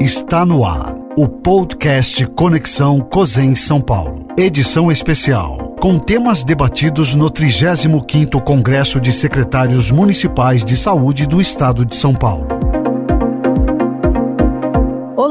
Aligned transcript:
Está 0.00 0.44
no 0.44 0.62
ar 0.62 0.94
o 1.16 1.26
podcast 1.26 2.26
Conexão 2.26 3.00
COSEM 3.00 3.54
São 3.54 3.80
Paulo. 3.80 4.26
Edição 4.36 4.92
especial 4.92 5.74
com 5.80 5.98
temas 5.98 6.44
debatidos 6.44 7.14
no 7.14 7.30
35º 7.30 8.42
Congresso 8.42 9.00
de 9.00 9.10
Secretários 9.10 9.90
Municipais 9.90 10.62
de 10.62 10.76
Saúde 10.76 11.26
do 11.26 11.40
Estado 11.40 11.84
de 11.84 11.96
São 11.96 12.14
Paulo. 12.14 12.75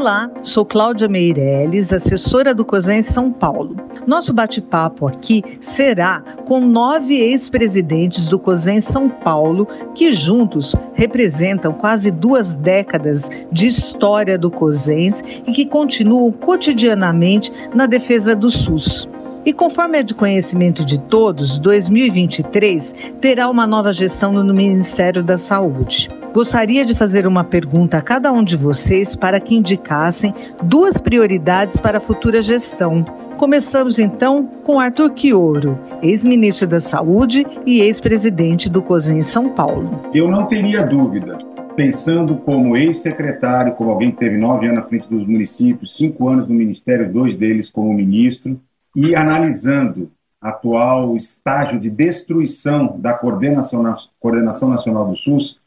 Olá, 0.06 0.30
sou 0.44 0.64
Cláudia 0.64 1.08
Meirelles, 1.08 1.92
assessora 1.92 2.54
do 2.54 2.64
COSEN 2.64 3.02
São 3.02 3.32
Paulo. 3.32 3.76
Nosso 4.06 4.32
bate-papo 4.32 5.08
aqui 5.08 5.42
será 5.60 6.22
com 6.46 6.60
nove 6.60 7.16
ex-presidentes 7.16 8.30
do 8.30 8.38
COSEN 8.38 8.82
São 8.82 9.10
Paulo, 9.10 9.68
que 9.96 10.14
juntos 10.14 10.76
representam 10.94 11.74
quase 11.74 12.12
duas 12.12 12.56
décadas 12.56 13.32
de 13.52 13.66
história 13.66 14.38
do 14.38 14.52
COSENS 14.52 15.24
e 15.48 15.52
que 15.52 15.66
continuam 15.66 16.32
cotidianamente 16.32 17.52
na 17.74 17.88
defesa 17.88 18.36
do 18.36 18.52
SUS. 18.52 19.10
E 19.44 19.52
conforme 19.52 19.98
é 19.98 20.04
de 20.04 20.14
conhecimento 20.14 20.86
de 20.86 21.00
todos, 21.00 21.58
2023 21.58 22.94
terá 23.20 23.50
uma 23.50 23.66
nova 23.66 23.92
gestão 23.92 24.32
no 24.32 24.54
Ministério 24.54 25.24
da 25.24 25.40
Saúde. 25.40 26.10
Gostaria 26.36 26.84
de 26.84 26.94
fazer 26.94 27.26
uma 27.26 27.46
pergunta 27.46 27.98
a 27.98 28.02
cada 28.02 28.30
um 28.34 28.44
de 28.44 28.58
vocês 28.58 29.16
para 29.16 29.40
que 29.40 29.56
indicassem 29.56 30.34
duas 30.62 30.98
prioridades 30.98 31.80
para 31.80 32.00
a 32.00 32.02
futura 32.02 32.44
gestão. 32.44 33.06
Começamos 33.38 34.00
então 34.00 34.46
com 34.62 34.78
Arthur 34.78 35.12
Quioro, 35.12 35.80
ex-ministro 36.02 36.68
da 36.68 36.82
Saúde 36.82 37.48
e 37.66 37.80
ex-presidente 37.80 38.70
do 38.70 38.84
COSEN 38.84 39.22
São 39.22 39.48
Paulo. 39.48 40.02
Eu 40.14 40.30
não 40.30 40.46
teria 40.46 40.84
dúvida, 40.84 41.38
pensando 41.74 42.36
como 42.36 42.76
ex-secretário, 42.76 43.74
como 43.76 43.92
alguém 43.92 44.12
que 44.12 44.18
teve 44.18 44.36
nove 44.38 44.68
anos 44.68 44.80
à 44.80 44.84
frente 44.90 45.08
dos 45.08 45.26
municípios, 45.26 45.96
cinco 45.96 46.28
anos 46.28 46.50
no 46.50 46.54
Ministério, 46.54 47.10
dois 47.10 47.38
deles 47.38 47.70
como 47.70 47.94
ministro, 47.94 48.60
e 48.94 49.16
analisando 49.16 50.12
atual 50.42 51.16
estágio 51.16 51.80
de 51.80 51.90
destruição 51.90 52.98
da 53.00 53.14
coordenação, 53.14 53.96
coordenação 54.20 54.68
nacional 54.68 55.08
do 55.08 55.16
SUS, 55.16 55.64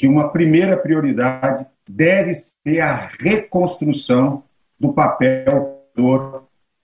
que 0.00 0.08
uma 0.08 0.30
primeira 0.30 0.78
prioridade 0.78 1.66
deve 1.86 2.32
ser 2.32 2.80
a 2.80 3.10
reconstrução 3.20 4.42
do 4.78 4.94
papel 4.94 5.84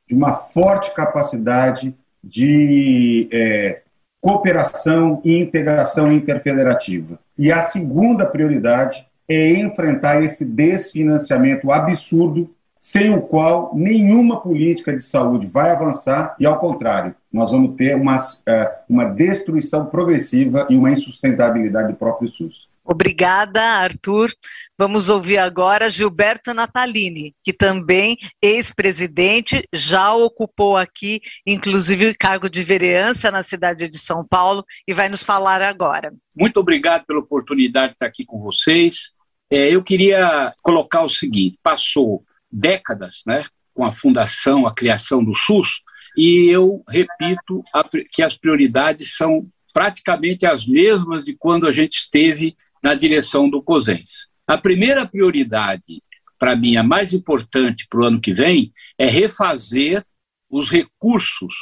de 0.06 0.14
uma 0.14 0.34
forte 0.34 0.92
capacidade 0.92 1.96
de 2.22 3.26
é, 3.32 3.80
cooperação 4.20 5.22
e 5.24 5.34
integração 5.38 6.12
interfederativa. 6.12 7.18
E 7.38 7.50
a 7.50 7.62
segunda 7.62 8.26
prioridade 8.26 9.06
é 9.26 9.52
enfrentar 9.52 10.22
esse 10.22 10.44
desfinanciamento 10.44 11.72
absurdo 11.72 12.50
sem 12.78 13.14
o 13.14 13.22
qual 13.22 13.74
nenhuma 13.74 14.42
política 14.42 14.92
de 14.92 15.02
saúde 15.02 15.46
vai 15.46 15.70
avançar 15.70 16.36
e, 16.38 16.44
ao 16.44 16.58
contrário, 16.58 17.14
nós 17.32 17.50
vamos 17.50 17.76
ter 17.76 17.96
uma, 17.96 18.18
é, 18.46 18.72
uma 18.86 19.06
destruição 19.06 19.86
progressiva 19.86 20.66
e 20.68 20.76
uma 20.76 20.90
insustentabilidade 20.90 21.88
do 21.88 21.94
próprio 21.94 22.28
SUS. 22.28 22.68
Obrigada, 22.86 23.60
Arthur. 23.60 24.32
Vamos 24.78 25.08
ouvir 25.08 25.38
agora 25.38 25.90
Gilberto 25.90 26.54
Natalini, 26.54 27.34
que 27.42 27.52
também 27.52 28.16
ex-presidente, 28.40 29.66
já 29.72 30.14
ocupou 30.14 30.76
aqui, 30.76 31.20
inclusive, 31.44 32.10
o 32.10 32.16
cargo 32.16 32.48
de 32.48 32.62
vereança 32.62 33.30
na 33.30 33.42
cidade 33.42 33.88
de 33.88 33.98
São 33.98 34.24
Paulo 34.24 34.64
e 34.86 34.94
vai 34.94 35.08
nos 35.08 35.24
falar 35.24 35.60
agora. 35.60 36.14
Muito 36.34 36.60
obrigado 36.60 37.04
pela 37.04 37.18
oportunidade 37.18 37.88
de 37.88 37.94
estar 37.94 38.06
aqui 38.06 38.24
com 38.24 38.38
vocês. 38.38 39.10
É, 39.50 39.68
eu 39.68 39.82
queria 39.82 40.52
colocar 40.62 41.02
o 41.02 41.08
seguinte: 41.08 41.58
passou 41.62 42.24
décadas, 42.50 43.22
né, 43.26 43.44
com 43.74 43.84
a 43.84 43.92
fundação, 43.92 44.64
a 44.64 44.74
criação 44.74 45.24
do 45.24 45.34
SUS, 45.34 45.80
e 46.16 46.48
eu 46.48 46.82
repito 46.88 47.64
a, 47.74 47.84
que 48.12 48.22
as 48.22 48.36
prioridades 48.36 49.16
são 49.16 49.48
praticamente 49.72 50.46
as 50.46 50.66
mesmas 50.66 51.24
de 51.24 51.36
quando 51.36 51.66
a 51.66 51.72
gente 51.72 51.98
esteve 51.98 52.56
na 52.86 52.94
direção 52.94 53.50
do 53.50 53.60
COSENS. 53.60 54.28
A 54.46 54.56
primeira 54.56 55.04
prioridade, 55.04 56.00
para 56.38 56.54
mim, 56.54 56.76
a 56.76 56.84
mais 56.84 57.12
importante 57.12 57.84
para 57.90 57.98
o 57.98 58.04
ano 58.04 58.20
que 58.20 58.32
vem, 58.32 58.72
é 58.96 59.06
refazer 59.06 60.06
os 60.48 60.70
recursos 60.70 61.52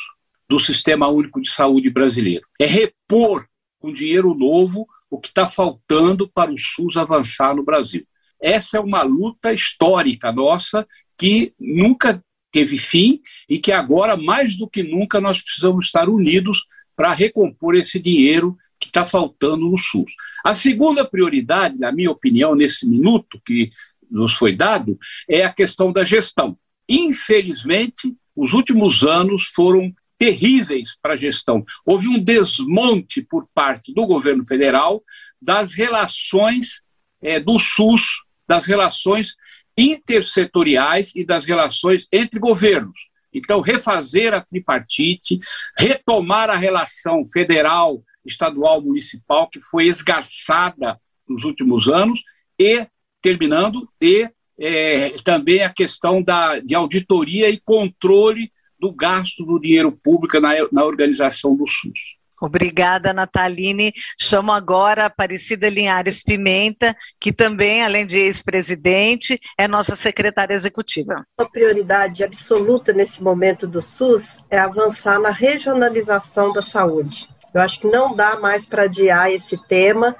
do 0.46 0.58
Sistema 0.58 1.08
Único 1.08 1.40
de 1.40 1.50
Saúde 1.50 1.88
brasileiro. 1.88 2.46
É 2.60 2.66
repor 2.66 3.46
com 3.78 3.90
dinheiro 3.90 4.34
novo 4.34 4.86
o 5.08 5.18
que 5.18 5.28
está 5.28 5.46
faltando 5.46 6.30
para 6.30 6.52
o 6.52 6.58
SUS 6.58 6.94
avançar 6.98 7.56
no 7.56 7.64
Brasil. 7.64 8.06
Essa 8.38 8.76
é 8.76 8.80
uma 8.80 9.00
luta 9.00 9.50
histórica 9.50 10.30
nossa 10.30 10.86
que 11.16 11.54
nunca 11.58 12.22
teve 12.52 12.76
fim 12.76 13.18
e 13.48 13.58
que 13.58 13.72
agora, 13.72 14.14
mais 14.14 14.58
do 14.58 14.68
que 14.68 14.82
nunca, 14.82 15.22
nós 15.22 15.40
precisamos 15.40 15.86
estar 15.86 16.06
unidos 16.06 16.66
para 16.94 17.14
recompor 17.14 17.74
esse 17.76 17.98
dinheiro 17.98 18.58
que 18.84 18.90
está 18.90 19.04
faltando 19.04 19.68
no 19.68 19.78
SUS. 19.78 20.12
A 20.44 20.54
segunda 20.54 21.04
prioridade, 21.04 21.78
na 21.78 21.90
minha 21.90 22.10
opinião, 22.10 22.54
nesse 22.54 22.86
minuto 22.86 23.40
que 23.44 23.70
nos 24.10 24.34
foi 24.34 24.54
dado, 24.54 24.98
é 25.28 25.44
a 25.44 25.52
questão 25.52 25.90
da 25.90 26.04
gestão. 26.04 26.56
Infelizmente, 26.88 28.14
os 28.36 28.52
últimos 28.52 29.02
anos 29.02 29.46
foram 29.46 29.92
terríveis 30.18 30.96
para 31.02 31.14
a 31.14 31.16
gestão. 31.16 31.64
Houve 31.84 32.08
um 32.08 32.22
desmonte 32.22 33.22
por 33.22 33.48
parte 33.54 33.92
do 33.92 34.06
governo 34.06 34.44
federal 34.46 35.02
das 35.40 35.72
relações 35.72 36.82
é, 37.20 37.40
do 37.40 37.58
SUS 37.58 38.22
das 38.46 38.66
relações 38.66 39.34
intersetoriais 39.76 41.16
e 41.16 41.24
das 41.24 41.44
relações 41.44 42.06
entre 42.12 42.38
governos. 42.38 43.08
Então, 43.32 43.60
refazer 43.60 44.32
a 44.32 44.40
tripartite, 44.40 45.40
retomar 45.76 46.48
a 46.50 46.56
relação 46.56 47.24
federal, 47.26 48.02
estadual, 48.24 48.80
municipal, 48.80 49.48
que 49.48 49.60
foi 49.60 49.86
esgarçada 49.86 50.98
nos 51.28 51.44
últimos 51.44 51.88
anos, 51.88 52.22
e, 52.58 52.86
terminando, 53.20 53.88
e 54.00 54.28
é, 54.58 55.10
também 55.24 55.62
a 55.62 55.72
questão 55.72 56.22
da, 56.22 56.60
de 56.60 56.74
auditoria 56.74 57.48
e 57.50 57.60
controle 57.60 58.52
do 58.78 58.92
gasto 58.92 59.44
do 59.44 59.58
dinheiro 59.58 59.92
público 59.92 60.38
na, 60.40 60.50
na 60.70 60.84
organização 60.84 61.56
do 61.56 61.66
SUS. 61.66 62.16
Obrigada, 62.40 63.14
Nataline. 63.14 63.92
Chamo 64.20 64.52
agora 64.52 65.04
a 65.04 65.06
Aparecida 65.06 65.68
Linhares 65.70 66.22
Pimenta, 66.22 66.94
que 67.18 67.32
também, 67.32 67.82
além 67.82 68.06
de 68.06 68.18
ex-presidente, 68.18 69.40
é 69.56 69.66
nossa 69.66 69.96
secretária 69.96 70.52
executiva. 70.52 71.24
A 71.38 71.44
prioridade 71.46 72.22
absoluta 72.22 72.92
nesse 72.92 73.22
momento 73.22 73.66
do 73.66 73.80
SUS 73.80 74.38
é 74.50 74.58
avançar 74.58 75.18
na 75.18 75.30
regionalização 75.30 76.52
da 76.52 76.60
saúde. 76.60 77.26
Eu 77.54 77.60
acho 77.60 77.78
que 77.78 77.86
não 77.86 78.14
dá 78.14 78.36
mais 78.36 78.66
para 78.66 78.82
adiar 78.82 79.30
esse 79.30 79.56
tema, 79.68 80.16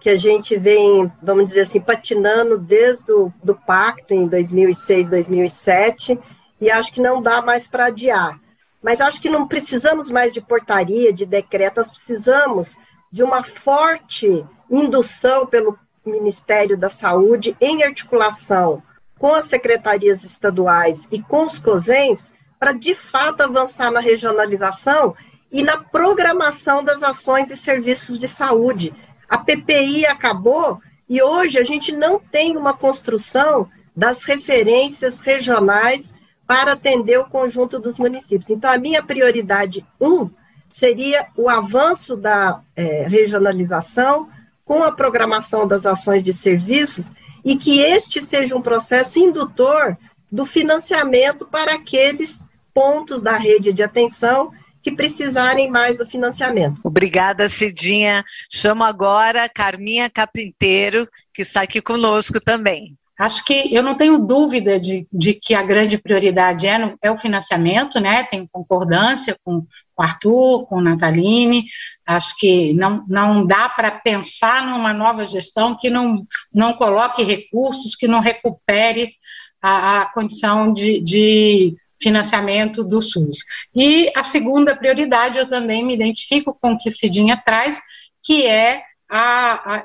que 0.00 0.08
a 0.08 0.16
gente 0.16 0.56
vem, 0.56 1.10
vamos 1.20 1.46
dizer 1.46 1.62
assim, 1.62 1.80
patinando 1.80 2.56
desde 2.56 3.10
o 3.10 3.32
do 3.42 3.56
pacto 3.56 4.14
em 4.14 4.28
2006, 4.28 5.08
2007, 5.08 6.16
e 6.60 6.70
acho 6.70 6.92
que 6.92 7.00
não 7.00 7.20
dá 7.20 7.42
mais 7.42 7.66
para 7.66 7.86
adiar. 7.86 8.38
Mas 8.80 9.00
acho 9.00 9.20
que 9.20 9.28
não 9.28 9.48
precisamos 9.48 10.08
mais 10.08 10.32
de 10.32 10.40
portaria, 10.40 11.12
de 11.12 11.26
decreto, 11.26 11.78
nós 11.78 11.90
precisamos 11.90 12.76
de 13.10 13.24
uma 13.24 13.42
forte 13.42 14.44
indução 14.70 15.44
pelo 15.44 15.76
Ministério 16.04 16.76
da 16.76 16.88
Saúde 16.88 17.56
em 17.60 17.82
articulação 17.82 18.80
com 19.18 19.34
as 19.34 19.46
secretarias 19.46 20.22
estaduais 20.22 21.06
e 21.10 21.20
com 21.20 21.46
os 21.46 21.58
COSENS 21.58 22.30
para 22.60 22.72
de 22.72 22.94
fato 22.94 23.40
avançar 23.40 23.90
na 23.90 23.98
regionalização 23.98 25.16
e 25.50 25.62
na 25.62 25.78
programação 25.78 26.82
das 26.82 27.02
ações 27.02 27.50
e 27.50 27.56
serviços 27.56 28.18
de 28.18 28.28
saúde. 28.28 28.94
A 29.28 29.38
PPI 29.38 30.06
acabou 30.06 30.80
e 31.08 31.22
hoje 31.22 31.58
a 31.58 31.64
gente 31.64 31.92
não 31.92 32.18
tem 32.18 32.56
uma 32.56 32.74
construção 32.74 33.68
das 33.94 34.24
referências 34.24 35.18
regionais 35.18 36.12
para 36.46 36.72
atender 36.72 37.18
o 37.18 37.28
conjunto 37.28 37.78
dos 37.78 37.98
municípios. 37.98 38.50
Então, 38.50 38.70
a 38.70 38.78
minha 38.78 39.02
prioridade 39.02 39.84
um 40.00 40.30
seria 40.68 41.26
o 41.36 41.48
avanço 41.48 42.16
da 42.16 42.60
é, 42.74 43.06
regionalização 43.08 44.28
com 44.64 44.82
a 44.82 44.92
programação 44.92 45.66
das 45.66 45.86
ações 45.86 46.22
de 46.22 46.32
serviços 46.32 47.10
e 47.44 47.56
que 47.56 47.80
este 47.80 48.20
seja 48.20 48.56
um 48.56 48.62
processo 48.62 49.18
indutor 49.18 49.96
do 50.30 50.44
financiamento 50.44 51.46
para 51.46 51.74
aqueles 51.74 52.38
pontos 52.74 53.22
da 53.22 53.36
rede 53.36 53.72
de 53.72 53.82
atenção 53.82 54.52
que 54.86 54.92
precisarem 54.92 55.68
mais 55.68 55.96
do 55.96 56.06
financiamento. 56.06 56.80
Obrigada, 56.84 57.48
Cidinha. 57.48 58.24
Chamo 58.48 58.84
agora 58.84 59.48
Carminha 59.48 60.08
Capinteiro, 60.08 61.08
que 61.34 61.42
está 61.42 61.62
aqui 61.62 61.82
conosco 61.82 62.40
também. 62.40 62.96
Acho 63.18 63.44
que 63.44 63.74
eu 63.74 63.82
não 63.82 63.96
tenho 63.96 64.16
dúvida 64.16 64.78
de, 64.78 65.04
de 65.12 65.34
que 65.34 65.54
a 65.54 65.62
grande 65.64 65.98
prioridade 65.98 66.68
é, 66.68 66.78
no, 66.78 66.96
é 67.02 67.10
o 67.10 67.16
financiamento, 67.16 67.98
né? 67.98 68.22
Tenho 68.30 68.48
concordância 68.52 69.36
com 69.42 69.66
o 69.96 70.02
Arthur, 70.02 70.66
com 70.66 70.76
o 70.76 70.80
Nataline. 70.80 71.64
Acho 72.06 72.36
que 72.38 72.72
não, 72.74 73.04
não 73.08 73.44
dá 73.44 73.68
para 73.68 73.90
pensar 73.90 74.64
numa 74.64 74.92
nova 74.92 75.26
gestão 75.26 75.76
que 75.76 75.90
não, 75.90 76.24
não 76.54 76.74
coloque 76.74 77.24
recursos, 77.24 77.96
que 77.96 78.06
não 78.06 78.20
recupere 78.20 79.14
a, 79.60 80.02
a 80.02 80.06
condição 80.12 80.72
de, 80.72 81.00
de 81.00 81.76
financiamento 82.00 82.84
do 82.84 83.00
SUS. 83.00 83.38
E 83.74 84.10
a 84.14 84.22
segunda 84.22 84.76
prioridade, 84.76 85.38
eu 85.38 85.48
também 85.48 85.84
me 85.84 85.94
identifico 85.94 86.56
com 86.60 86.72
o 86.72 86.78
que 86.78 86.90
Cidinha 86.90 87.40
traz, 87.44 87.80
que 88.22 88.46
é 88.46 88.82
a, 89.08 89.76
a 89.76 89.84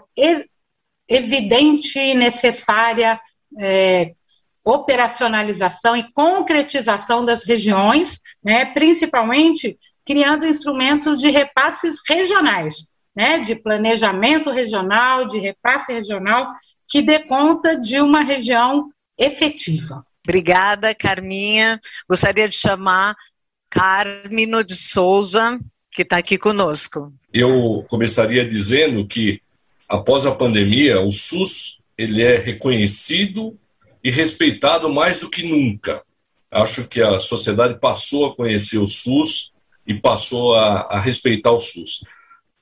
evidente 1.08 2.00
e 2.00 2.14
necessária 2.14 3.20
é, 3.60 4.14
operacionalização 4.64 5.96
e 5.96 6.12
concretização 6.14 7.26
das 7.26 7.44
regiões, 7.44 8.20
né, 8.44 8.66
principalmente 8.66 9.78
criando 10.06 10.46
instrumentos 10.46 11.20
de 11.20 11.30
repasses 11.30 11.98
regionais, 12.08 12.88
né, 13.16 13.40
de 13.40 13.56
planejamento 13.56 14.50
regional, 14.50 15.26
de 15.26 15.38
repasse 15.38 15.92
regional, 15.92 16.52
que 16.88 17.02
dê 17.02 17.20
conta 17.20 17.78
de 17.78 18.00
uma 18.00 18.22
região 18.22 18.90
efetiva. 19.18 20.06
Obrigada, 20.28 20.94
Carminha. 20.94 21.80
Gostaria 22.08 22.48
de 22.48 22.56
chamar 22.56 23.16
Carmino 23.70 24.64
de 24.64 24.76
Souza, 24.76 25.60
que 25.92 26.04
está 26.04 26.18
aqui 26.18 26.38
conosco. 26.38 27.14
Eu 27.34 27.86
começaria 27.90 28.48
dizendo 28.48 29.06
que 29.08 29.42
após 29.88 30.26
a 30.26 30.36
pandemia, 30.36 31.02
o 31.02 31.12
SUS 31.12 31.80
ele 31.98 32.24
é 32.24 32.38
reconhecido 32.38 33.58
e 34.04 34.10
respeitado 34.10 34.92
mais 34.92 35.20
do 35.20 35.30
que 35.30 35.48
nunca. 35.48 36.04
Acho 36.50 36.88
que 36.88 37.02
a 37.02 37.18
sociedade 37.20 37.80
passou 37.80 38.26
a 38.26 38.36
conhecer 38.36 38.78
o 38.80 38.88
SUS 38.88 39.52
e 39.86 39.94
passou 39.94 40.56
a, 40.56 40.82
a 40.92 41.00
respeitar 41.00 41.52
o 41.52 41.60
SUS. 41.60 42.04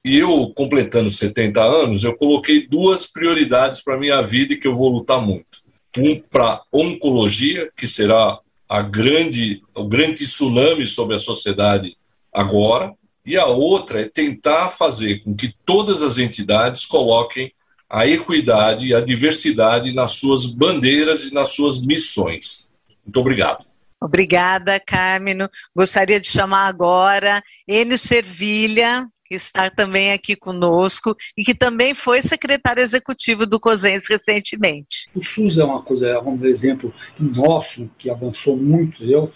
E 0.04 0.18
eu, 0.18 0.52
completando 0.56 1.10
70 1.10 1.62
anos, 1.62 2.04
eu 2.04 2.16
coloquei 2.16 2.68
duas 2.68 3.06
prioridades 3.12 3.84
para 3.84 3.96
a 3.96 4.00
minha 4.00 4.22
vida 4.22 4.54
e 4.54 4.58
que 4.58 4.68
eu 4.68 4.76
vou 4.76 4.90
lutar 4.90 5.22
muito. 5.22 5.69
Um 5.97 6.21
para 6.21 6.62
oncologia, 6.71 7.69
que 7.75 7.88
será 7.88 8.39
a 8.68 8.81
grande, 8.81 9.62
o 9.75 9.86
grande 9.86 10.24
tsunami 10.25 10.86
sobre 10.86 11.15
a 11.15 11.19
sociedade 11.19 11.97
agora, 12.31 12.94
e 13.25 13.38
a 13.38 13.45
outra 13.45 14.01
é 14.01 14.06
tentar 14.06 14.69
fazer 14.69 15.24
com 15.24 15.36
que 15.36 15.53
todas 15.65 16.01
as 16.01 16.18
entidades 16.18 16.86
coloquem 16.86 17.51
a 17.89 18.06
equidade 18.06 18.88
e 18.88 18.94
a 18.94 19.01
diversidade 19.01 19.94
nas 19.94 20.12
suas 20.12 20.45
bandeiras 20.45 21.25
e 21.25 21.33
nas 21.33 21.50
suas 21.50 21.81
missões. 21.81 22.71
Muito 23.03 23.19
obrigado. 23.19 23.65
Obrigada, 24.01 24.80
Carmino. 24.80 25.50
Gostaria 25.75 26.19
de 26.19 26.30
chamar 26.30 26.68
agora 26.68 27.44
Enio 27.68 27.97
Servilha, 27.97 29.07
está 29.30 29.70
também 29.70 30.12
aqui 30.12 30.36
conosco 30.36 31.16
e 31.38 31.44
que 31.44 31.54
também 31.54 31.94
foi 31.94 32.22
secretário 32.22 32.81
executivo 32.81 33.46
do 33.46 33.60
COSENS 33.60 34.08
recentemente. 34.10 35.10
O 35.14 35.24
SUS 35.24 35.58
é 35.58 35.64
uma 35.64 35.81
coisa, 35.81 36.08
é 36.08 36.20
um 36.20 36.46
exemplo 36.46 36.94
nosso 37.20 37.90
que 37.98 38.10
avançou 38.10 38.58
muito, 38.58 38.98
entendeu? 38.98 39.31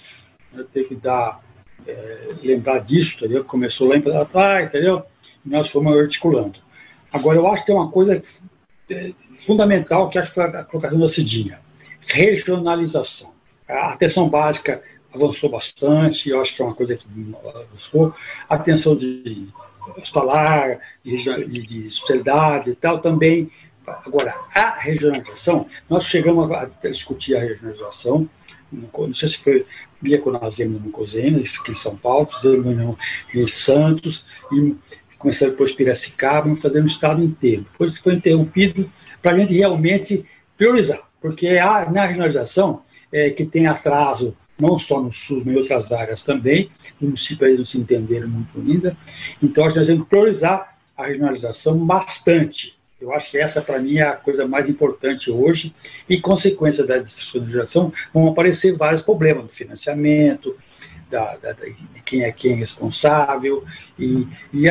Eu 0.54 0.66
tenho 0.66 0.88
que 0.88 0.96
dar 0.96 1.42
é, 1.88 2.30
lembrar 2.44 2.80
disso, 2.80 3.16
entendeu? 3.18 3.44
Começou 3.44 3.90
lá 3.90 4.22
atrás, 4.22 4.70
entendeu? 4.70 5.04
E 5.46 5.50
nós 5.50 5.70
fomos 5.70 5.98
articulando. 5.98 6.60
Agora, 7.12 7.38
eu 7.38 7.48
acho 7.48 7.62
que 7.62 7.68
tem 7.68 7.76
uma 7.76 7.92
coisa 7.92 8.20
é, 8.90 9.14
fundamental 9.46 10.10
que 10.10 10.18
acho 10.18 10.30
que 10.30 10.36
foi 10.36 10.44
a 10.46 10.64
colocação 10.64 11.00
da 11.00 11.08
Cidinha. 11.08 11.60
Regionalização. 12.08 13.34
A 13.68 13.94
atenção 13.94 14.28
básica 14.28 14.84
avançou 15.14 15.50
bastante, 15.50 16.30
eu 16.30 16.42
acho 16.42 16.56
que 16.56 16.62
é 16.62 16.66
uma 16.66 16.76
coisa 16.76 16.96
que 16.96 17.08
avançou. 17.46 18.14
A 18.50 18.56
atenção 18.56 18.96
de 18.96 19.48
hospitalar, 19.98 20.80
de, 21.04 21.16
de, 21.48 21.62
de 21.62 22.70
e 22.70 22.76
tal, 22.76 23.00
também. 23.00 23.52
Agora, 23.86 24.34
a 24.56 24.80
regionalização, 24.80 25.68
nós 25.90 26.06
chegamos 26.06 26.50
a 26.52 26.66
discutir 26.88 27.36
a 27.36 27.42
regionalização, 27.42 28.30
não 28.72 29.14
sei 29.14 29.30
se 29.30 29.38
foi 29.40 29.66
via 30.02 30.20
com 30.20 30.32
nós 30.32 30.60
no 30.60 30.92
Cozena, 30.92 31.38
aqui 31.38 31.72
em 31.72 31.76
São 31.76 31.96
Paulo, 31.96 32.28
fizemos 32.32 32.98
em 33.34 33.48
Santos, 33.48 34.26
e 34.52 34.76
começamos 35.18 35.54
depois 35.54 35.72
Piracicaba, 35.72 36.50
e 36.50 36.56
fazer 36.56 36.82
no 36.82 36.88
estado 36.88 37.24
inteiro. 37.24 37.66
Depois 37.72 37.98
foi 37.98 38.16
interrompido 38.16 38.90
para 39.22 39.32
a 39.34 39.40
gente 39.40 39.54
realmente 39.54 40.26
priorizar, 40.58 41.02
porque 41.22 41.48
há, 41.58 41.90
na 41.90 42.06
regionalização 42.06 42.82
é, 43.12 43.30
que 43.30 43.46
tem 43.46 43.68
atraso 43.68 44.36
não 44.64 44.80
só 44.80 45.02
no 45.02 45.12
SUS, 45.12 45.44
mas 45.44 45.56
em 45.56 45.58
outras 45.58 45.92
áreas 45.92 46.24
também, 46.24 46.70
o 47.02 47.06
município 47.06 47.46
aí 47.46 47.58
não 47.58 47.66
se 47.66 47.78
entenderam 47.78 48.30
muito 48.30 48.60
ainda, 48.60 48.98
então 49.42 49.66
nós 49.66 49.74
temos 49.74 49.88
que 49.88 50.10
priorizar 50.10 50.78
a 50.96 51.06
regionalização 51.06 51.78
bastante, 51.86 52.78
eu 53.04 53.14
acho 53.14 53.32
que 53.32 53.38
essa, 53.38 53.62
para 53.62 53.80
mim, 53.80 53.98
é 53.98 54.04
a 54.04 54.16
coisa 54.16 54.48
mais 54.48 54.70
importante 54.70 55.30
hoje. 55.30 55.76
E, 56.08 56.22
consequência 56.22 56.86
da 56.86 57.00
descentralização, 57.00 57.92
vão 58.14 58.30
aparecer 58.30 58.78
vários 58.78 59.02
problemas 59.02 59.44
do 59.44 59.50
financiamento, 59.50 60.56
da, 61.12 61.36
da, 61.36 61.52
de 61.52 62.02
quem 62.06 62.24
é 62.24 62.32
quem 62.32 62.54
é 62.54 62.56
responsável. 62.56 63.66
E, 64.00 64.26
e, 64.54 64.64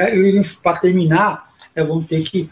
para 0.62 0.81
terminar, 0.81 1.53
né, 1.77 1.85
vamos 1.85 2.06
ter 2.06 2.23
que. 2.23 2.49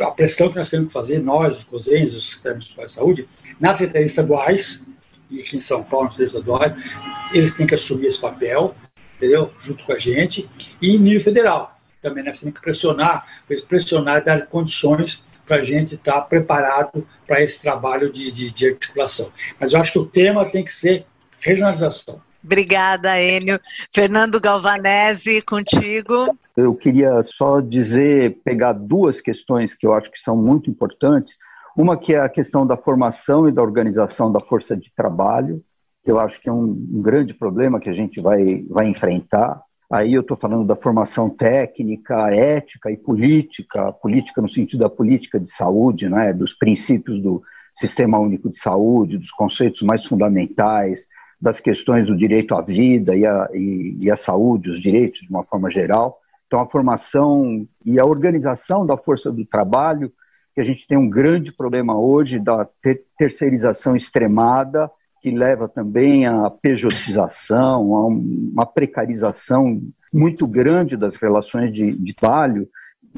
A 0.00 0.10
pressão 0.10 0.50
que 0.50 0.56
nós 0.56 0.68
temos 0.68 0.88
que 0.88 0.92
fazer, 0.92 1.20
nós, 1.20 1.58
os 1.58 1.64
COSENS, 1.64 2.12
os 2.12 2.30
secretários 2.32 2.64
de 2.64 2.92
saúde, 2.92 3.28
nas 3.60 3.76
secretarias 3.76 4.10
estaduais, 4.10 4.84
e 5.30 5.40
aqui 5.40 5.56
em 5.56 5.60
São 5.60 5.82
Paulo, 5.82 6.06
nas 6.06 6.16
secretarias 6.16 6.34
estaduais, 6.34 7.32
eles 7.32 7.52
têm 7.52 7.66
que 7.66 7.74
assumir 7.74 8.06
esse 8.06 8.20
papel, 8.20 8.74
entendeu? 9.16 9.52
Junto 9.60 9.84
com 9.84 9.92
a 9.92 9.98
gente, 9.98 10.48
e 10.80 10.98
nível 10.98 11.20
federal 11.20 11.78
também, 12.02 12.24
né? 12.24 12.32
Você 12.32 12.44
tem 12.44 12.52
que 12.52 12.60
pressionar, 12.60 13.26
pressionar 13.68 14.18
e 14.18 14.24
dar 14.24 14.46
condições 14.46 15.22
para 15.46 15.56
a 15.56 15.62
gente 15.62 15.96
estar 15.96 16.12
tá 16.12 16.20
preparado 16.20 17.06
para 17.26 17.42
esse 17.42 17.60
trabalho 17.60 18.10
de, 18.10 18.30
de, 18.30 18.50
de 18.50 18.68
articulação. 18.68 19.30
Mas 19.58 19.72
eu 19.72 19.80
acho 19.80 19.92
que 19.92 19.98
o 19.98 20.06
tema 20.06 20.44
tem 20.44 20.64
que 20.64 20.72
ser 20.72 21.04
regionalização. 21.40 22.20
Obrigada, 22.42 23.20
Enio. 23.20 23.60
Fernando 23.92 24.40
Galvanese, 24.40 25.42
contigo. 25.42 26.34
Eu 26.56 26.74
queria 26.74 27.24
só 27.36 27.60
dizer, 27.60 28.38
pegar 28.44 28.72
duas 28.72 29.20
questões 29.20 29.74
que 29.74 29.86
eu 29.86 29.92
acho 29.92 30.10
que 30.10 30.18
são 30.18 30.36
muito 30.36 30.70
importantes. 30.70 31.36
Uma 31.76 31.96
que 31.96 32.14
é 32.14 32.20
a 32.20 32.28
questão 32.28 32.66
da 32.66 32.76
formação 32.76 33.48
e 33.48 33.52
da 33.52 33.62
organização 33.62 34.30
da 34.30 34.40
força 34.40 34.76
de 34.76 34.92
trabalho, 34.94 35.62
que 36.04 36.10
eu 36.10 36.18
acho 36.18 36.40
que 36.40 36.48
é 36.48 36.52
um, 36.52 36.64
um 36.64 37.02
grande 37.02 37.34
problema 37.34 37.78
que 37.78 37.90
a 37.90 37.92
gente 37.92 38.20
vai, 38.20 38.64
vai 38.68 38.88
enfrentar. 38.88 39.60
Aí 39.90 40.14
eu 40.14 40.20
estou 40.20 40.36
falando 40.36 40.64
da 40.64 40.76
formação 40.76 41.28
técnica, 41.28 42.32
ética 42.32 42.90
e 42.90 42.96
política, 42.96 43.92
política 43.92 44.40
no 44.40 44.48
sentido 44.48 44.80
da 44.80 44.88
política 44.88 45.38
de 45.38 45.52
saúde, 45.52 46.08
né, 46.08 46.32
dos 46.32 46.54
princípios 46.54 47.20
do 47.20 47.42
Sistema 47.76 48.18
Único 48.18 48.50
de 48.50 48.60
Saúde, 48.60 49.18
dos 49.18 49.30
conceitos 49.30 49.82
mais 49.82 50.04
fundamentais, 50.04 51.06
das 51.40 51.58
questões 51.58 52.06
do 52.06 52.16
direito 52.16 52.54
à 52.54 52.60
vida 52.60 53.16
e 53.16 53.24
à, 53.24 53.48
e, 53.54 53.96
e 54.00 54.10
à 54.10 54.16
saúde, 54.16 54.70
os 54.70 54.80
direitos 54.80 55.20
de 55.20 55.30
uma 55.30 55.42
forma 55.42 55.70
geral. 55.70 56.20
Então, 56.46 56.60
a 56.60 56.66
formação 56.66 57.66
e 57.84 57.98
a 57.98 58.04
organização 58.04 58.84
da 58.84 58.96
força 58.96 59.32
do 59.32 59.44
trabalho, 59.44 60.12
que 60.54 60.60
a 60.60 60.64
gente 60.64 60.86
tem 60.86 60.98
um 60.98 61.08
grande 61.08 61.52
problema 61.52 61.98
hoje 61.98 62.38
da 62.38 62.64
ter 62.82 63.04
terceirização 63.18 63.94
extremada, 63.94 64.90
que 65.22 65.30
leva 65.30 65.68
também 65.68 66.26
à 66.26 66.50
pejotização, 66.50 67.94
a 67.94 68.06
uma 68.06 68.66
precarização 68.66 69.80
muito 70.12 70.48
grande 70.48 70.96
das 70.96 71.14
relações 71.14 71.72
de, 71.72 71.92
de 71.92 72.14
trabalho 72.14 72.68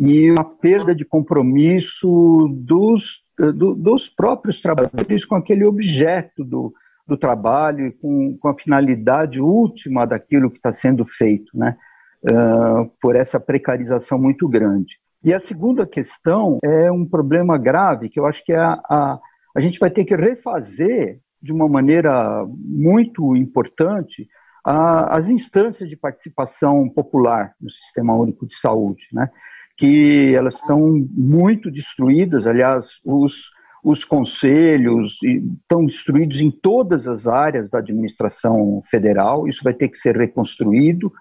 e 0.01 0.31
uma 0.31 0.45
perda 0.45 0.95
de 0.95 1.05
compromisso 1.05 2.49
dos, 2.53 3.23
do, 3.39 3.75
dos 3.75 4.09
próprios 4.09 4.61
trabalhadores 4.61 5.25
com 5.25 5.37
aquele 5.37 5.65
objeto 5.65 6.45
do, 6.45 6.73
do 7.07 7.17
trabalho 7.17 7.87
e 7.87 7.93
com, 7.93 8.37
com 8.39 8.49
a 8.49 8.59
finalidade 8.59 9.41
última 9.41 10.07
daquilo 10.07 10.51
que 10.51 10.57
está 10.57 10.73
sendo 10.73 11.05
feito, 11.05 11.57
né? 11.57 11.77
Uh, 12.25 12.89
por 13.01 13.17
essa 13.17 13.41
precarização 13.41 14.17
muito 14.17 14.49
grande. 14.49 15.02
E 15.25 15.33
a 15.33 15.39
segunda 15.39 15.87
questão 15.87 16.59
é 16.65 16.91
um 16.91 17.07
problema 17.07 17.57
grave 17.57 18.09
que 18.09 18.19
eu 18.19 18.27
acho 18.27 18.45
que 18.45 18.53
é 18.53 18.59
a, 18.59 18.81
a, 18.89 19.21
a 19.57 19.61
gente 19.61 19.79
vai 19.79 19.91
ter 19.91 20.05
que 20.05 20.17
refazer 20.17 21.21
de 21.41 21.53
uma 21.53 21.69
maneira 21.69 22.45
muito 22.49 23.37
importante 23.37 24.29
a, 24.65 25.17
as 25.17 25.29
instâncias 25.29 25.89
de 25.89 25.97
participação 25.97 26.89
popular 26.89 27.55
no 27.61 27.71
Sistema 27.71 28.15
Único 28.15 28.47
de 28.47 28.57
Saúde, 28.57 29.09
né? 29.13 29.31
que 29.77 30.35
elas 30.37 30.55
estão 30.55 31.05
muito 31.11 31.71
destruídas, 31.71 32.47
aliás, 32.47 33.01
os, 33.05 33.51
os 33.83 34.05
conselhos 34.05 35.19
estão 35.23 35.85
destruídos 35.85 36.41
em 36.41 36.51
todas 36.51 37.09
as 37.09 37.27
áreas 37.27 37.69
da 37.69 37.79
administração 37.79 38.83
federal, 38.89 39.49
isso 39.49 39.65
vai 39.65 39.75
ter 39.75 39.89
que 39.89 39.99
ser 39.99 40.17
reconstruído, 40.17 41.13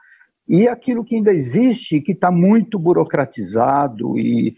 e 0.47 0.67
aquilo 0.67 1.03
que 1.03 1.15
ainda 1.15 1.33
existe, 1.33 2.01
que 2.01 2.11
está 2.11 2.31
muito 2.31 2.77
burocratizado 2.77 4.17
e 4.17 4.55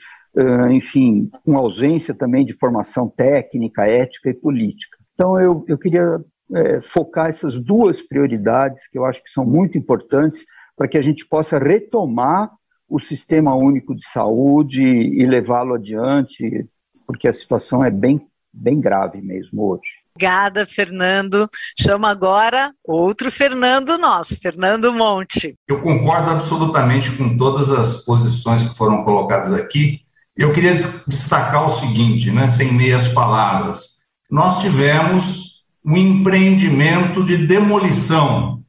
enfim, 0.71 1.29
com 1.45 1.55
ausência 1.55 2.13
também 2.13 2.43
de 2.43 2.53
formação 2.53 3.07
técnica, 3.07 3.87
ética 3.87 4.31
e 4.31 4.33
política. 4.33 4.97
Então, 5.13 5.39
eu, 5.39 5.63
eu 5.67 5.77
queria 5.77 6.19
é, 6.51 6.81
focar 6.81 7.29
essas 7.29 7.59
duas 7.59 8.01
prioridades 8.01 8.87
que 8.87 8.97
eu 8.97 9.05
acho 9.05 9.23
que 9.23 9.29
são 9.29 9.45
muito 9.45 9.77
importantes 9.77 10.43
para 10.75 10.87
que 10.87 10.97
a 10.97 11.01
gente 11.01 11.25
possa 11.27 11.59
retomar 11.59 12.51
o 12.89 12.99
sistema 12.99 13.55
único 13.55 13.95
de 13.95 14.07
saúde 14.07 14.81
e 14.81 15.25
levá-lo 15.25 15.75
adiante, 15.75 16.67
porque 17.05 17.27
a 17.27 17.33
situação 17.33 17.83
é 17.83 17.91
bem, 17.91 18.27
bem 18.51 18.79
grave 18.79 19.21
mesmo 19.21 19.63
hoje. 19.63 20.02
Obrigada, 20.15 20.65
Fernando. 20.67 21.49
Chama 21.79 22.09
agora 22.09 22.71
outro 22.83 23.31
Fernando 23.31 23.97
nosso, 23.97 24.39
Fernando 24.39 24.93
Monte. 24.93 25.55
Eu 25.67 25.81
concordo 25.81 26.29
absolutamente 26.29 27.11
com 27.13 27.35
todas 27.35 27.71
as 27.71 28.05
posições 28.05 28.63
que 28.63 28.77
foram 28.77 29.03
colocadas 29.03 29.51
aqui. 29.51 30.01
Eu 30.37 30.53
queria 30.53 30.75
destacar 30.75 31.65
o 31.65 31.75
seguinte, 31.75 32.29
né, 32.29 32.47
sem 32.47 32.71
meias 32.73 33.07
palavras. 33.07 34.03
Nós 34.29 34.61
tivemos 34.61 35.63
um 35.83 35.97
empreendimento 35.97 37.23
de 37.23 37.45
demolição 37.47 38.63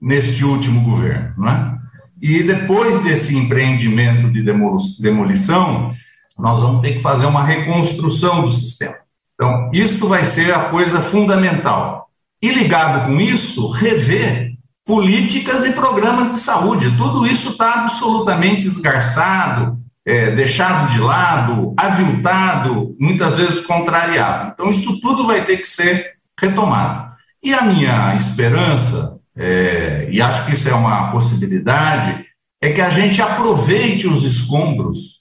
neste 0.00 0.44
último 0.44 0.82
governo, 0.82 1.34
né? 1.38 1.78
E 2.20 2.42
depois 2.42 3.00
desse 3.04 3.36
empreendimento 3.36 4.30
de 4.32 4.42
demolição, 4.42 5.92
nós 6.36 6.60
vamos 6.60 6.82
ter 6.82 6.94
que 6.94 7.00
fazer 7.00 7.26
uma 7.26 7.44
reconstrução 7.44 8.42
do 8.42 8.50
sistema. 8.50 8.96
Então, 9.38 9.70
isto 9.72 10.08
vai 10.08 10.24
ser 10.24 10.52
a 10.52 10.64
coisa 10.64 11.00
fundamental. 11.00 12.08
E 12.42 12.50
ligado 12.50 13.06
com 13.06 13.20
isso, 13.20 13.70
rever 13.70 14.54
políticas 14.84 15.64
e 15.64 15.72
programas 15.72 16.32
de 16.32 16.40
saúde. 16.40 16.96
Tudo 16.96 17.24
isso 17.24 17.50
está 17.50 17.84
absolutamente 17.84 18.66
esgarçado, 18.66 19.78
é, 20.04 20.32
deixado 20.32 20.90
de 20.90 20.98
lado, 20.98 21.72
aviltado, 21.76 22.96
muitas 22.98 23.38
vezes 23.38 23.60
contrariado. 23.60 24.52
Então, 24.54 24.70
isso 24.70 25.00
tudo 25.00 25.24
vai 25.24 25.44
ter 25.44 25.58
que 25.58 25.68
ser 25.68 26.14
retomado. 26.40 27.12
E 27.40 27.54
a 27.54 27.62
minha 27.62 28.16
esperança, 28.16 29.20
é, 29.36 30.08
e 30.10 30.20
acho 30.20 30.46
que 30.46 30.54
isso 30.54 30.68
é 30.68 30.74
uma 30.74 31.12
possibilidade, 31.12 32.24
é 32.60 32.72
que 32.72 32.80
a 32.80 32.90
gente 32.90 33.22
aproveite 33.22 34.08
os 34.08 34.24
escombros, 34.24 35.18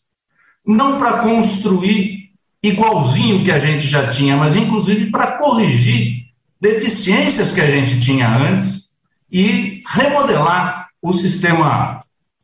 não 0.66 0.98
para 0.98 1.20
construir 1.20 2.27
igualzinho 2.62 3.44
que 3.44 3.52
a 3.52 3.60
gente 3.60 3.86
já 3.88 4.10
tinha, 4.10 4.36
mas 4.36 4.56
inclusive 4.56 5.10
para 5.12 5.38
corrigir 5.38 6.26
deficiências 6.60 7.52
que 7.52 7.62
a 7.62 7.70
gente 7.70 8.00
tinha 8.00 8.28
antes 8.36 8.96
e 9.32 9.84
remodelar 9.88 10.90
o 11.02 11.14
sistema 11.14 12.00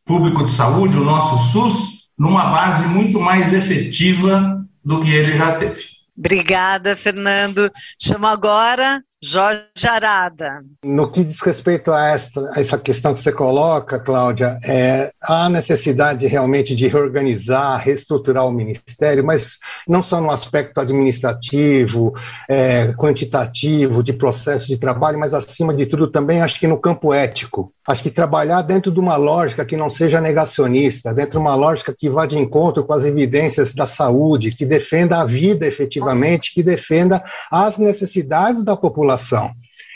público 0.06 0.46
de 0.46 0.52
saúde, 0.52 0.98
o 0.98 1.04
nosso 1.04 1.52
SUS, 1.52 2.10
numa 2.18 2.46
base 2.46 2.88
muito 2.88 3.20
mais 3.20 3.54
efetiva 3.54 4.64
do 4.84 5.02
que 5.02 5.10
ele 5.10 5.38
já 5.38 5.56
teve. 5.56 5.82
Obrigada, 6.16 6.96
Fernando. 6.96 7.72
Chamo 8.00 8.28
agora 8.28 9.04
Jorge 9.26 9.88
Arada. 9.88 10.66
No 10.84 11.10
que 11.10 11.24
diz 11.24 11.40
respeito 11.40 11.94
a, 11.94 12.10
esta, 12.10 12.42
a 12.54 12.60
essa 12.60 12.78
questão 12.78 13.14
que 13.14 13.22
você 13.22 13.32
coloca, 13.32 13.98
Cláudia, 13.98 14.60
é, 14.66 15.14
há 15.22 15.50
necessidade 15.50 16.28
realmente 16.28 16.76
de 16.76 16.90
reorganizar, 16.90 17.80
reestruturar 17.80 18.46
o 18.46 18.52
Ministério, 18.52 19.24
mas 19.24 19.60
não 19.88 20.02
só 20.02 20.20
no 20.20 20.30
aspecto 20.30 20.82
administrativo, 20.82 22.14
é, 22.50 22.92
quantitativo, 22.98 24.04
de 24.04 24.12
processo 24.12 24.68
de 24.68 24.76
trabalho, 24.76 25.18
mas 25.18 25.34
acima 25.34 25.74
de 25.74 25.86
tudo 25.86 26.12
também 26.12 26.42
acho 26.42 26.60
que 26.60 26.68
no 26.68 26.78
campo 26.78 27.14
ético. 27.14 27.72
Acho 27.88 28.04
que 28.04 28.10
trabalhar 28.10 28.62
dentro 28.62 28.92
de 28.92 29.00
uma 29.00 29.16
lógica 29.16 29.66
que 29.66 29.76
não 29.76 29.90
seja 29.90 30.22
negacionista, 30.22 31.14
dentro 31.14 31.34
de 31.34 31.38
uma 31.38 31.56
lógica 31.56 31.94
que 31.98 32.10
vá 32.10 32.26
de 32.26 32.38
encontro 32.38 32.84
com 32.84 32.94
as 32.94 33.04
evidências 33.06 33.74
da 33.74 33.86
saúde, 33.86 34.52
que 34.52 34.66
defenda 34.66 35.20
a 35.20 35.26
vida 35.26 35.66
efetivamente, 35.66 36.54
que 36.54 36.64
defenda 36.64 37.24
as 37.52 37.78
necessidades 37.78 38.64
da 38.64 38.76
população 38.78 39.13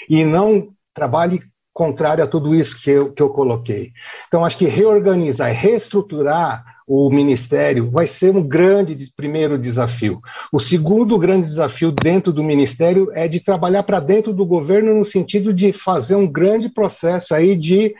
e 0.09 0.23
não 0.23 0.69
trabalhe 0.93 1.41
contrário 1.73 2.23
a 2.23 2.27
tudo 2.27 2.55
isso 2.55 2.81
que 2.81 2.89
eu, 2.89 3.11
que 3.11 3.21
eu 3.21 3.29
coloquei. 3.29 3.91
Então, 4.27 4.43
acho 4.43 4.57
que 4.57 4.65
reorganizar 4.65 5.51
e 5.51 5.53
reestruturar 5.53 6.63
o 6.87 7.09
ministério 7.09 7.91
vai 7.91 8.07
ser 8.07 8.35
um 8.35 8.41
grande 8.41 9.11
primeiro 9.15 9.59
desafio. 9.59 10.21
O 10.51 10.59
segundo 10.59 11.19
grande 11.19 11.45
desafio 11.45 11.91
dentro 11.91 12.31
do 12.31 12.43
ministério 12.43 13.11
é 13.13 13.27
de 13.27 13.41
trabalhar 13.41 13.83
para 13.83 13.99
dentro 13.99 14.33
do 14.33 14.45
governo 14.45 14.95
no 14.95 15.03
sentido 15.03 15.53
de 15.53 15.73
fazer 15.73 16.15
um 16.15 16.25
grande 16.25 16.69
processo 16.69 17.35
aí 17.35 17.55
de 17.55 17.93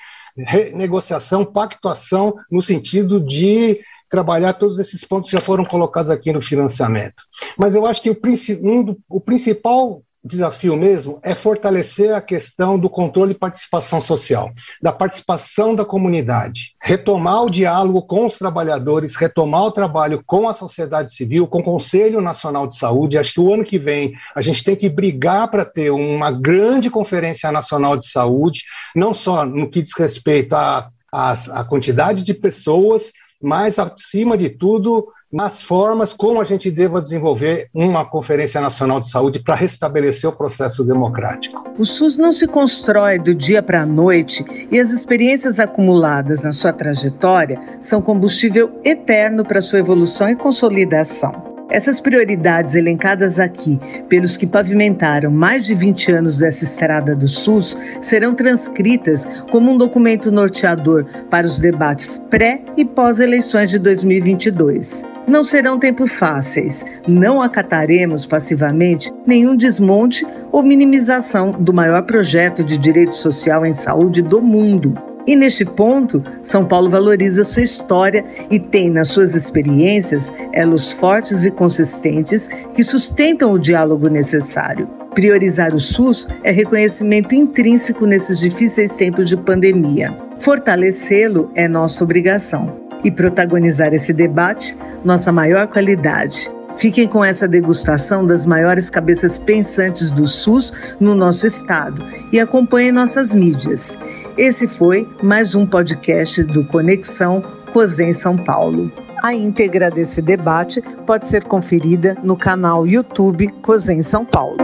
negociação, 0.74 1.43
pactuação, 1.43 2.36
no 2.50 2.62
sentido 2.62 3.19
de 3.19 3.79
trabalhar 4.09 4.53
todos 4.53 4.79
esses 4.79 5.03
pontos 5.03 5.29
que 5.29 5.36
já 5.36 5.41
foram 5.41 5.65
colocados 5.65 6.09
aqui 6.09 6.31
no 6.31 6.41
financiamento. 6.41 7.21
Mas 7.57 7.75
eu 7.75 7.86
acho 7.86 8.01
que 8.01 8.09
o, 8.09 8.17
um 8.62 8.83
do, 8.83 8.97
o 9.09 9.19
principal 9.19 10.01
desafio 10.24 10.75
mesmo 10.75 11.19
é 11.24 11.33
fortalecer 11.33 12.13
a 12.13 12.21
questão 12.21 12.77
do 12.77 12.89
controle 12.89 13.31
e 13.31 13.38
participação 13.38 14.01
social, 14.01 14.51
da 14.81 14.91
participação 14.91 15.75
da 15.75 15.86
comunidade, 15.86 16.75
retomar 16.81 17.43
o 17.43 17.50
diálogo 17.50 18.01
com 18.01 18.25
os 18.25 18.38
trabalhadores, 18.38 19.15
retomar 19.15 19.63
o 19.63 19.71
trabalho 19.71 20.21
com 20.25 20.47
a 20.47 20.53
sociedade 20.53 21.13
civil, 21.13 21.47
com 21.47 21.59
o 21.59 21.63
Conselho 21.63 22.21
Nacional 22.21 22.67
de 22.67 22.77
Saúde. 22.77 23.17
Acho 23.17 23.33
que 23.33 23.41
o 23.41 23.53
ano 23.53 23.63
que 23.63 23.79
vem 23.79 24.13
a 24.36 24.41
gente 24.41 24.63
tem 24.63 24.75
que 24.75 24.89
brigar 24.89 25.50
para 25.50 25.65
ter 25.65 25.91
uma 25.91 26.31
grande 26.31 26.89
conferência 26.89 27.51
nacional 27.51 27.95
de 27.97 28.09
saúde, 28.09 28.63
não 28.95 29.13
só 29.13 29.45
no 29.45 29.69
que 29.69 29.81
diz 29.81 29.93
respeito 29.97 30.53
à, 30.53 30.89
à, 31.12 31.31
à 31.31 31.63
quantidade 31.63 32.24
de 32.24 32.33
pessoas, 32.33 33.12
mas 33.41 33.77
acima 33.79 34.38
de 34.38 34.50
tudo 34.50 35.07
nas 35.31 35.62
formas 35.62 36.13
como 36.13 36.39
a 36.39 36.46
gente 36.46 36.72
deva 36.72 37.01
desenvolver 37.01 37.69
uma 37.74 38.05
Conferência 38.05 38.62
Nacional 38.62 39.00
de 39.00 39.10
Saúde 39.10 39.39
para 39.39 39.55
restabelecer 39.55 40.29
o 40.29 40.34
processo 40.34 40.86
democrático. 40.86 41.63
O 41.77 41.86
SUS 41.86 42.17
não 42.17 42.31
se 42.31 42.48
constrói 42.48 43.19
do 43.19 43.36
dia 43.36 43.62
para 43.62 43.81
a 43.81 43.86
noite 43.86 44.46
e 44.72 44.79
as 44.79 44.91
experiências 44.91 45.60
acumuladas 45.60 46.43
na 46.43 46.51
sua 46.51 46.72
trajetória 46.72 47.60
são 47.79 48.01
combustível 48.01 48.79
eterno 48.84 49.43
para 49.43 49.62
sua 49.62 49.79
evolução 49.79 50.29
e 50.29 50.36
consolidação. 50.36 51.57
Essas 51.69 52.00
prioridades 52.00 52.75
elencadas 52.75 53.41
aqui 53.41 53.77
pelos 54.07 54.38
que 54.38 54.48
pavimentaram 54.48 55.29
mais 55.29 55.65
de 55.65 55.75
20 55.75 56.13
anos 56.13 56.38
dessa 56.38 56.63
estrada 56.63 57.13
do 57.13 57.27
SUS 57.27 57.77
serão 58.00 58.34
transcritas 58.34 59.27
como 59.51 59.72
um 59.72 59.77
documento 59.77 60.31
norteador 60.31 61.05
para 61.29 61.46
os 61.46 61.60
debates 61.60 62.17
pré 62.29 62.62
e 62.77 62.86
pós-eleições 62.86 63.69
de 63.69 63.79
2022. 63.79 65.16
Não 65.27 65.43
serão 65.43 65.77
tempos 65.77 66.13
fáceis. 66.13 66.86
Não 67.05 67.41
acataremos 67.41 68.25
passivamente 68.25 69.12
nenhum 69.25 69.57
desmonte 69.57 70.25
ou 70.53 70.63
minimização 70.63 71.51
do 71.51 71.74
maior 71.74 72.03
projeto 72.03 72.63
de 72.63 72.77
direito 72.77 73.13
social 73.13 73.65
em 73.65 73.74
saúde 73.74 74.22
do 74.22 74.41
mundo. 74.41 74.93
E 75.27 75.36
neste 75.36 75.65
ponto, 75.65 76.24
São 76.41 76.65
Paulo 76.65 76.89
valoriza 76.89 77.43
sua 77.43 77.63
história 77.63 78.24
e 78.50 78.57
tem 78.57 78.89
nas 78.89 79.10
suas 79.10 79.36
experiências 79.36 80.31
elos 80.53 80.93
fortes 80.93 81.43
e 81.43 81.51
consistentes 81.51 82.48
que 82.74 82.81
sustentam 82.81 83.51
o 83.51 83.60
diálogo 83.60 84.07
necessário. 84.07 84.88
Priorizar 85.13 85.75
o 85.75 85.79
SUS 85.79 86.25
é 86.46 86.51
reconhecimento 86.51 87.36
intrínseco 87.36 88.05
nesses 88.05 88.39
difíceis 88.39 88.96
tempos 88.96 89.27
de 89.27 89.36
pandemia. 89.36 90.15
Fortalecê-lo 90.39 91.51
é 91.53 91.67
nossa 91.67 92.01
obrigação. 92.05 92.87
E 93.03 93.11
protagonizar 93.11 93.93
esse 93.93 94.11
debate, 94.11 94.77
nossa 95.03 95.31
maior 95.31 95.67
qualidade. 95.67 96.51
Fiquem 96.77 97.07
com 97.07 97.25
essa 97.25 97.47
degustação 97.47 98.25
das 98.25 98.45
maiores 98.45 98.89
cabeças 98.89 99.39
pensantes 99.39 100.11
do 100.11 100.27
SUS 100.27 100.71
no 100.99 101.15
nosso 101.15 101.47
estado 101.47 102.03
e 102.31 102.39
acompanhem 102.39 102.91
nossas 102.91 103.33
mídias. 103.33 103.97
Esse 104.37 104.67
foi 104.67 105.09
mais 105.23 105.55
um 105.55 105.65
podcast 105.65 106.43
do 106.43 106.63
Conexão 106.63 107.41
COSEM 107.73 108.13
São 108.13 108.37
Paulo. 108.37 108.91
A 109.23 109.33
íntegra 109.33 109.89
desse 109.89 110.21
debate 110.21 110.79
pode 111.07 111.27
ser 111.27 111.43
conferida 111.45 112.15
no 112.21 112.37
canal 112.37 112.85
YouTube 112.85 113.47
COSEM 113.63 114.03
São 114.03 114.23
Paulo. 114.23 114.57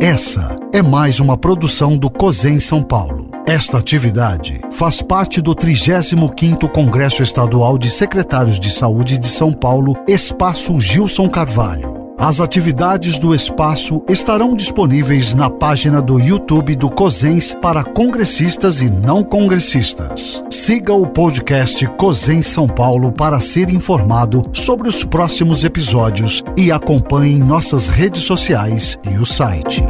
Essa 0.00 0.56
é 0.72 0.80
mais 0.80 1.20
uma 1.20 1.36
produção 1.36 1.96
do 1.96 2.10
COSEM 2.10 2.58
São 2.58 2.82
Paulo. 2.82 3.33
Esta 3.46 3.76
atividade 3.76 4.58
faz 4.72 5.02
parte 5.02 5.42
do 5.42 5.54
35º 5.54 6.66
Congresso 6.70 7.22
Estadual 7.22 7.76
de 7.76 7.90
Secretários 7.90 8.58
de 8.58 8.70
Saúde 8.70 9.18
de 9.18 9.28
São 9.28 9.52
Paulo, 9.52 9.94
Espaço 10.08 10.80
Gilson 10.80 11.28
Carvalho. 11.28 12.02
As 12.16 12.40
atividades 12.40 13.18
do 13.18 13.34
espaço 13.34 14.02
estarão 14.08 14.54
disponíveis 14.54 15.34
na 15.34 15.50
página 15.50 16.00
do 16.00 16.18
YouTube 16.18 16.74
do 16.74 16.88
COSENS 16.88 17.54
para 17.60 17.84
congressistas 17.84 18.80
e 18.80 18.88
não 18.88 19.22
congressistas. 19.22 20.42
Siga 20.50 20.94
o 20.94 21.06
podcast 21.06 21.86
COSENS 21.98 22.46
São 22.46 22.66
Paulo 22.66 23.12
para 23.12 23.40
ser 23.40 23.68
informado 23.68 24.42
sobre 24.54 24.88
os 24.88 25.04
próximos 25.04 25.64
episódios 25.64 26.42
e 26.56 26.72
acompanhe 26.72 27.36
nossas 27.36 27.88
redes 27.88 28.22
sociais 28.22 28.98
e 29.04 29.18
o 29.18 29.26
site. 29.26 29.84